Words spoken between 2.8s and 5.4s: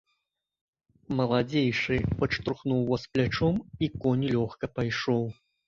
воз плячом, і конь лёгка пайшоў.